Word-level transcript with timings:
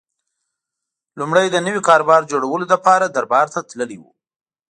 لومړی 1.19 1.45
د 1.51 1.57
نوي 1.65 1.81
کاروبار 1.87 2.21
جوړولو 2.31 2.65
لپاره 2.73 3.05
دربار 3.07 3.45
ته 3.53 3.59
تللی 3.69 3.97
و 3.99 4.03